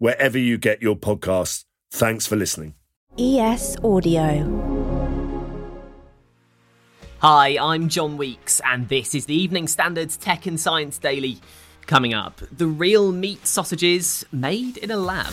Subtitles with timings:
[0.00, 1.64] wherever you get your podcasts.
[1.92, 2.74] Thanks for listening.
[3.16, 4.80] ES Audio.
[7.18, 11.38] Hi, I'm John Weeks, and this is the Evening Standards Tech and Science Daily.
[11.86, 15.32] Coming up, the real meat sausages made in a lab.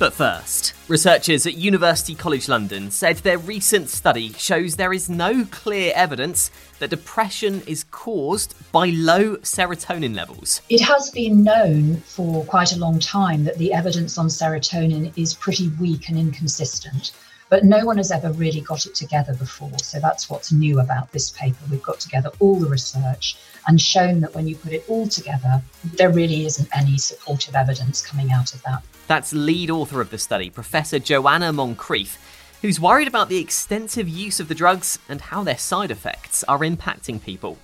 [0.00, 5.44] But first, researchers at University College London said their recent study shows there is no
[5.50, 10.62] clear evidence that depression is caused by low serotonin levels.
[10.70, 15.34] It has been known for quite a long time that the evidence on serotonin is
[15.34, 17.12] pretty weak and inconsistent.
[17.50, 19.76] But no one has ever really got it together before.
[19.82, 21.58] So that's what's new about this paper.
[21.70, 25.62] We've got together all the research and shown that when you put it all together,
[25.96, 28.82] there really isn't any supportive evidence coming out of that.
[29.08, 32.16] That's lead author of the study, Professor Joanna Moncrieff
[32.62, 36.58] who's worried about the extensive use of the drugs and how their side effects are
[36.58, 37.58] impacting people.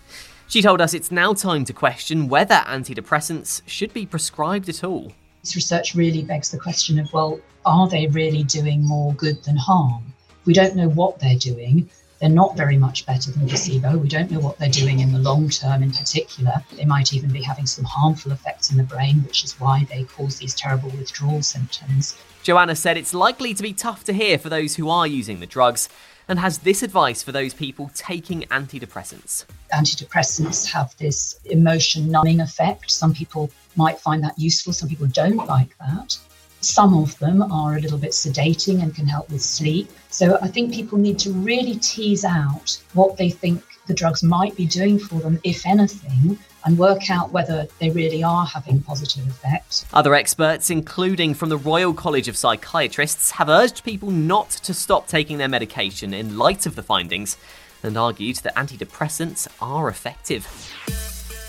[0.48, 5.12] She told us it's now time to question whether antidepressants should be prescribed at all.
[5.47, 9.57] This research really begs the question of well, are they really doing more good than
[9.57, 10.03] harm?
[10.45, 11.89] We don't know what they're doing.
[12.21, 13.97] They're not very much better than placebo.
[13.97, 16.65] We don't know what they're doing in the long term in particular.
[16.77, 20.03] They might even be having some harmful effects in the brain, which is why they
[20.03, 22.19] cause these terrible withdrawal symptoms.
[22.43, 25.47] Joanna said it's likely to be tough to hear for those who are using the
[25.47, 25.89] drugs
[26.27, 29.45] and has this advice for those people taking antidepressants.
[29.73, 32.91] Antidepressants have this emotion numbing effect.
[32.91, 36.19] Some people might find that useful, some people don't like that.
[36.61, 39.89] Some of them are a little bit sedating and can help with sleep.
[40.11, 44.57] So I think people need to really tease out what they think the drugs might
[44.57, 49.27] be doing for them, if anything, and work out whether they really are having positive
[49.28, 49.87] effects.
[49.93, 55.06] Other experts, including from the Royal College of Psychiatrists, have urged people not to stop
[55.06, 57.37] taking their medication in light of the findings
[57.83, 60.49] and argued that antidepressants are effective.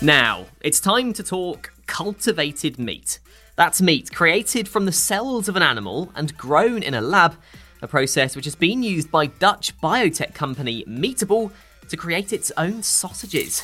[0.00, 3.18] Now, it's time to talk cultivated meat.
[3.56, 7.34] That's meat created from the cells of an animal and grown in a lab,
[7.82, 11.50] a process which has been used by Dutch biotech company Meatable
[11.88, 13.58] to create its own sausages.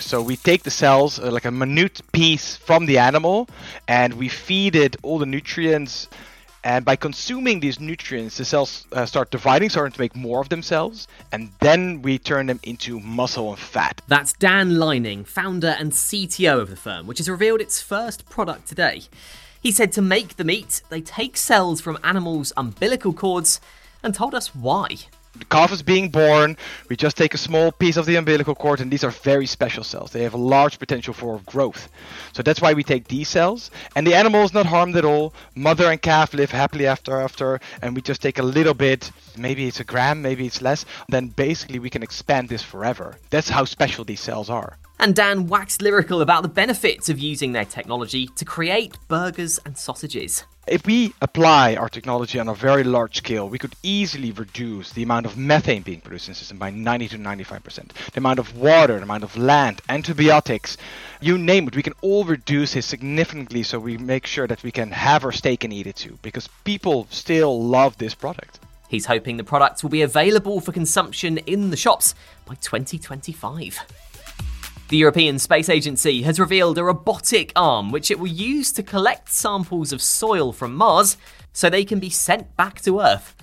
[0.00, 3.48] So we take the cells, uh, like a minute piece from the animal,
[3.88, 6.08] and we feed it all the nutrients.
[6.64, 10.48] And by consuming these nutrients, the cells uh, start dividing, starting to make more of
[10.48, 14.00] themselves, and then we turn them into muscle and fat.
[14.08, 18.66] That's Daan Luining, founder and CTO of the firm, which has revealed its first product
[18.66, 19.02] today.
[19.60, 23.60] He said to make the meat, they take cells from animals' umbilical cords
[24.02, 24.88] and told us why
[25.36, 26.56] the calf is being born.
[26.88, 29.82] We just take a small piece of the umbilical cord, and these are very special
[29.82, 30.12] cells.
[30.12, 31.88] They have a large potential for growth.
[32.32, 33.70] So that's why we take these cells.
[33.96, 35.34] And the animal is not harmed at all.
[35.54, 39.10] Mother and calf live happily after after, and we just take a little bit.
[39.36, 40.84] Maybe it's a gram, maybe it's less.
[41.08, 43.16] Then basically we can expand this forever.
[43.30, 44.78] That's how special these cells are.
[45.00, 49.76] And Daan waxed lyrical about the benefits of using their technology to create burgers and
[49.76, 50.44] sausages.
[50.66, 55.02] If we apply our technology on a very large scale, we could easily reduce the
[55.02, 57.92] amount of methane being produced in the system by 90 to 95%.
[58.12, 60.78] The amount of water, the amount of land, antibiotics,
[61.20, 64.70] you name it, we can all reduce it significantly so we make sure that we
[64.70, 68.58] can have our steak and eat it too, because people still love this product.
[68.88, 72.14] He's hoping the products will be available for consumption in the shops
[72.46, 73.80] by 2025.
[74.88, 79.32] The European Space Agency has revealed a robotic arm which it will use to collect
[79.32, 81.16] samples of soil from Mars
[81.54, 83.34] so they can be sent back to Earth.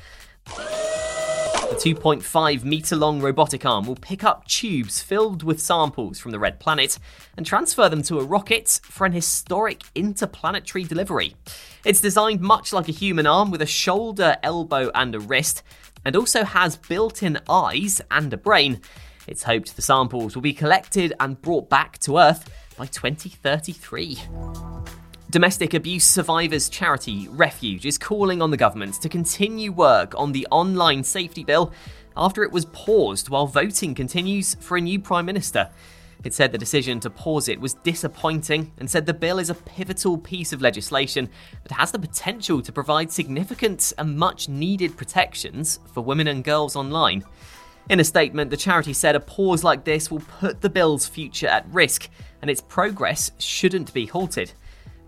[0.46, 6.38] The 2.5 metre long robotic arm will pick up tubes filled with samples from the
[6.38, 7.00] red planet
[7.35, 11.35] and transfer them to a rocket for an historic interplanetary delivery.
[11.84, 15.63] It's designed much like a human arm with a shoulder, elbow, and a wrist,
[16.06, 18.81] and also has built in eyes and a brain.
[19.27, 24.19] It's hoped the samples will be collected and brought back to Earth by 2033.
[25.29, 30.47] Domestic abuse survivors charity Refuge is calling on the government to continue work on the
[30.51, 31.71] online safety bill
[32.18, 35.69] after it was paused while voting continues for a new Prime Minister.
[36.23, 39.56] It said the decision to pause it was disappointing and said the bill is a
[39.56, 41.29] pivotal piece of legislation
[41.63, 46.75] that has the potential to provide significant and much needed protections for women and girls
[46.75, 47.23] online.
[47.92, 51.48] In a statement, the charity said a pause like this will put the bill's future
[51.48, 52.08] at risk
[52.42, 54.54] and its progress shouldn't be halted.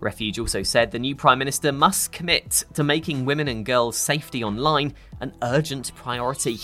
[0.00, 4.44] Refuge also said the new Prime Minister must commit to making women and girls' safety
[4.44, 4.92] online
[5.22, 6.58] an urgent priority.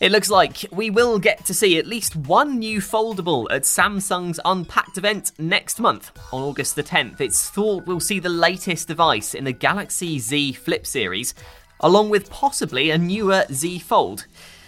[0.00, 4.40] It looks like we will get to see at least one new foldable at Samsung's
[4.44, 7.20] Unpacked event next month on August the 10th.
[7.20, 11.32] It's thought we'll see the latest device in the Galaxy Z Flip series,
[11.78, 14.26] along with possibly a newer Z Fold.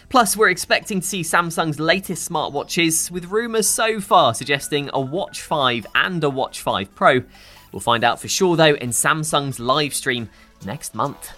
[0.09, 5.43] Plus, we're expecting to see Samsung's latest smartwatches, with rumours so far suggesting a Watch
[5.43, 7.23] 5 and a Watch 5 Pro.
[7.73, 10.31] We'll find out for sure though in Samsung's live stream
[10.65, 11.33] next month.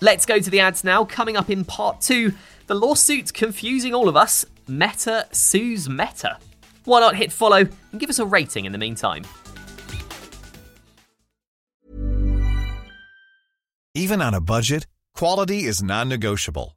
[0.00, 1.04] Let's go to the ads now.
[1.04, 2.32] Coming up in part two,
[2.68, 4.46] the lawsuit confusing all of us.
[4.68, 6.38] Meta sues Meta.
[6.84, 9.24] Why not hit follow and give us a rating in the meantime?
[13.94, 16.76] Even on a budget, quality is non-negotiable.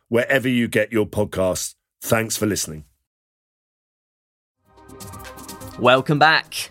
[0.11, 1.73] wherever you get your podcasts.
[2.01, 2.83] Thanks for listening.
[5.79, 6.69] Welcome back.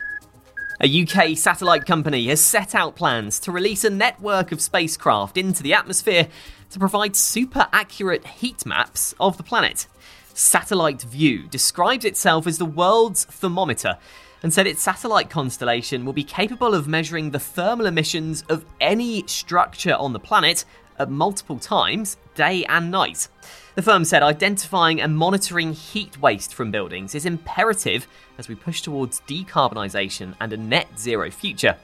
[0.82, 5.62] A UK satellite company has set out plans to release a network of spacecraft into
[5.62, 6.28] the atmosphere
[6.68, 9.86] to provide super accurate heat maps of the planet.
[10.34, 13.96] Satellite Vu describes itself as the world's thermometer
[14.42, 19.26] and said its satellite constellation will be capable of measuring the thermal emissions of any
[19.26, 20.66] structure on the planet
[21.06, 23.28] multiple times, day and night.
[23.76, 28.06] The firm said identifying and monitoring heat waste from buildings is imperative
[28.36, 31.76] as we push towards decarbonisation and a net zero future.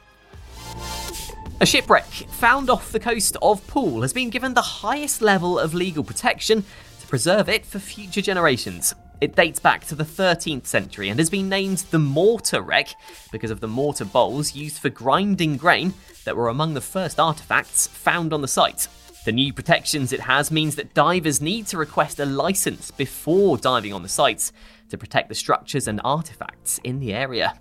[1.60, 5.72] A shipwreck found off the coast of Poole has been given the highest level of
[5.72, 6.64] legal protection
[7.00, 8.94] to preserve it for future generations.
[9.22, 12.94] It dates back to the 13th century and has been named the mortar wreck
[13.32, 17.88] because of the mortar bowls used for grinding grain that were among the first artefacts
[17.88, 18.88] found on the site.
[19.26, 23.92] The new protections it has means that divers need to request a license before diving
[23.92, 24.52] on the sites
[24.88, 27.58] to protect the structures and artifacts in the area.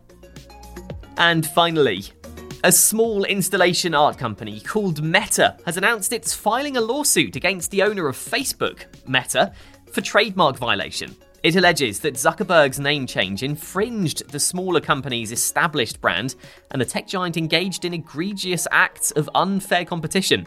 [1.17, 2.03] And finally,
[2.63, 7.81] a small installation art company called Meta has announced it's filing a lawsuit against the
[7.81, 9.51] owner of Facebook, Meta,
[9.91, 11.15] for trademark violation.
[11.41, 16.35] It alleges that Zuckerberg's name change infringed the smaller company's established brand,
[16.69, 20.45] and the tech giant engaged in egregious acts of unfair competition.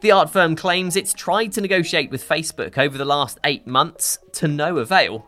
[0.00, 4.18] The art firm claims it's tried to negotiate with Facebook over the last eight months
[4.32, 5.26] to no avail.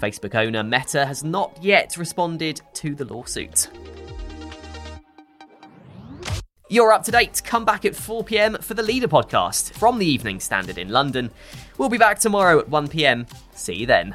[0.00, 3.68] Facebook owner Meta has not yet responded to the lawsuit.
[6.68, 7.42] You're up to date.
[7.44, 11.30] Come back at 4 pm for the Leader podcast from the Evening Standard in London.
[11.76, 13.26] We'll be back tomorrow at 1 pm.
[13.54, 14.14] See you then.